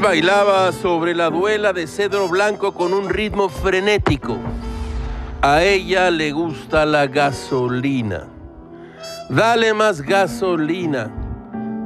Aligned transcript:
bailaba 0.00 0.72
sobre 0.72 1.14
la 1.14 1.28
duela 1.28 1.72
de 1.72 1.86
cedro 1.86 2.26
blanco 2.28 2.72
con 2.72 2.94
un 2.94 3.08
ritmo 3.10 3.48
frenético. 3.48 4.38
A 5.42 5.62
ella 5.62 6.10
le 6.10 6.32
gusta 6.32 6.86
la 6.86 7.06
gasolina. 7.06 8.26
Dale 9.28 9.74
más 9.74 10.00
gasolina. 10.00 11.10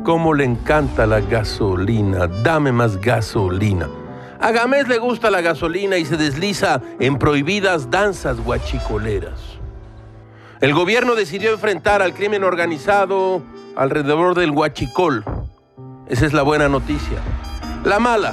Como 0.04 0.32
le 0.32 0.44
encanta 0.44 1.06
la 1.06 1.20
gasolina. 1.20 2.28
Dame 2.28 2.72
más 2.72 3.00
gasolina. 3.00 3.88
A 4.40 4.52
Gamés 4.52 4.86
le 4.86 4.98
gusta 4.98 5.30
la 5.30 5.40
gasolina 5.40 5.96
y 5.96 6.04
se 6.04 6.16
desliza 6.16 6.80
en 7.00 7.18
prohibidas 7.18 7.90
danzas 7.90 8.38
guachicoleras. 8.40 9.40
El 10.60 10.72
gobierno 10.72 11.14
decidió 11.14 11.52
enfrentar 11.52 12.00
al 12.00 12.14
crimen 12.14 12.44
organizado 12.44 13.42
alrededor 13.76 14.36
del 14.36 14.50
huachicol. 14.50 15.24
Esa 16.08 16.26
es 16.26 16.32
la 16.32 16.42
buena 16.42 16.68
noticia. 16.68 17.18
La 17.84 17.98
mala, 17.98 18.32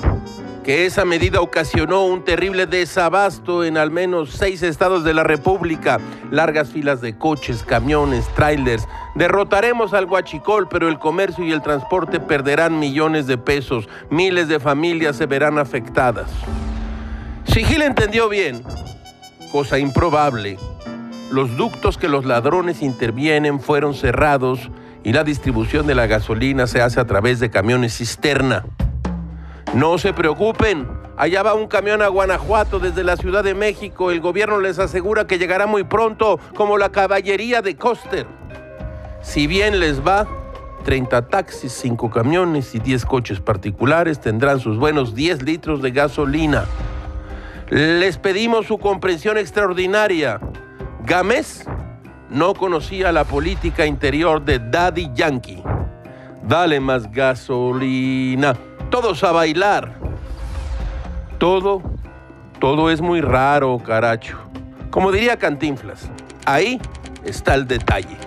que 0.64 0.86
esa 0.86 1.04
medida 1.04 1.42
ocasionó 1.42 2.06
un 2.06 2.24
terrible 2.24 2.68
desabasto 2.68 3.66
en 3.66 3.76
al 3.78 3.92
menos 3.92 4.30
seis 4.30 4.64
estados 4.64 5.04
de 5.04 5.14
la 5.14 5.26
República, 5.26 6.00
largas 6.32 6.70
filas 6.70 7.02
de 7.02 7.18
coches, 7.18 7.62
camiones, 7.62 8.26
trailers. 8.34 8.88
Derrotaremos 9.14 9.94
al 9.94 10.06
huachicol, 10.06 10.70
pero 10.70 10.88
el 10.88 11.00
comercio 11.00 11.44
y 11.44 11.52
el 11.52 11.62
transporte 11.62 12.22
perderán 12.22 12.80
millones 12.80 13.28
de 13.28 13.38
pesos, 13.38 13.90
miles 14.10 14.48
de 14.48 14.62
familias 14.62 15.18
se 15.18 15.26
verán 15.26 15.58
afectadas. 15.58 16.30
Si 17.44 17.66
Gil 17.66 17.82
entendió 17.82 18.30
bien, 18.30 18.64
cosa 19.52 19.80
improbable, 19.80 20.58
los 21.30 21.58
ductos 21.58 21.98
que 21.98 22.08
los 22.08 22.24
ladrones 22.24 22.82
intervienen 22.82 23.60
fueron 23.60 23.96
cerrados 23.96 24.72
y 25.04 25.12
la 25.12 25.26
distribución 25.26 25.88
de 25.88 25.96
la 25.96 26.08
gasolina 26.08 26.68
se 26.68 26.82
hace 26.82 27.02
a 27.02 27.06
través 27.06 27.42
de 27.42 27.50
camiones 27.50 27.98
cisterna. 27.98 28.64
No 29.74 29.98
se 29.98 30.12
preocupen, 30.12 30.86
allá 31.16 31.44
va 31.44 31.54
un 31.54 31.68
camión 31.68 32.02
a 32.02 32.10
Guanajuato 32.10 32.78
desde 32.78 33.06
la 33.06 33.16
Ciudad 33.16 33.42
de 33.42 33.54
México. 33.54 34.12
El 34.12 34.20
gobierno 34.20 34.60
les 34.60 34.80
asegura 34.80 35.28
que 35.28 35.38
llegará 35.38 35.66
muy 35.66 35.86
pronto, 35.86 36.42
como 36.56 36.78
la 36.78 36.90
caballería 36.90 37.62
de 37.62 37.78
Coster. 37.78 38.28
Si 39.22 39.48
bien 39.48 39.80
les 39.80 40.06
va, 40.06 40.28
30 40.84 41.30
taxis, 41.30 41.72
5 41.72 42.10
camiones 42.10 42.76
y 42.76 42.80
10 42.80 43.06
coches 43.06 43.40
particulares 43.40 44.20
tendrán 44.20 44.60
sus 44.60 44.78
buenos 44.78 45.16
10 45.16 45.44
litros 45.44 45.82
de 45.82 45.92
gasolina. 45.92 46.66
Les 47.70 48.18
pedimos 48.18 48.66
su 48.66 48.78
comprensión 48.78 49.38
extraordinaria. 49.38 50.42
Gámez 51.06 51.66
no 52.30 52.56
conocía 52.56 53.14
la 53.14 53.24
política 53.24 53.86
interior 53.86 54.44
de 54.44 54.60
Daddy 54.60 55.12
Yankee. 55.14 55.64
Dale 56.44 56.82
más 56.82 57.10
gasolina 57.10 58.54
todos 58.92 59.24
a 59.24 59.32
bailar. 59.32 59.96
Todo, 61.40 61.82
todo 62.60 62.92
es 62.92 63.02
muy 63.02 63.22
raro, 63.22 63.80
caracho. 63.80 64.38
Como 64.92 65.12
diría 65.12 65.38
Cantinflas, 65.38 66.12
ahí 66.46 66.80
está 67.24 67.56
el 67.56 67.66
detalle. 67.68 68.18